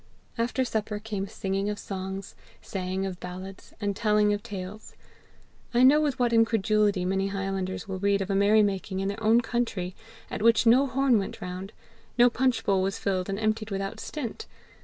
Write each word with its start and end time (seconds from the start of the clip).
After 0.35 0.65
supper 0.65 0.97
came 0.97 1.27
singing 1.27 1.69
of 1.69 1.77
songs, 1.77 2.33
saying 2.59 3.05
of 3.05 3.19
ballads, 3.19 3.75
and 3.79 3.95
telling 3.95 4.33
of 4.33 4.41
tales. 4.41 4.95
I 5.75 5.83
know 5.83 6.01
with 6.01 6.17
what 6.17 6.33
incredulity 6.33 7.05
many 7.05 7.27
highlanders 7.27 7.87
will 7.87 7.99
read 7.99 8.19
of 8.19 8.31
a 8.31 8.35
merry 8.35 8.63
making 8.63 8.99
in 8.99 9.09
their 9.09 9.23
own 9.23 9.41
country 9.41 9.93
at 10.31 10.41
which 10.41 10.65
no 10.65 10.87
horn 10.87 11.19
went 11.19 11.39
round, 11.39 11.71
no 12.17 12.31
punch 12.31 12.65
bowl 12.65 12.81
was 12.81 12.97
filled 12.97 13.29
and 13.29 13.37
emptied 13.39 13.69
without 13.69 13.99
stint! 13.99 14.47